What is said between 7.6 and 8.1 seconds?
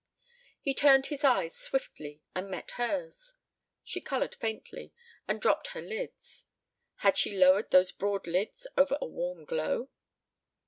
those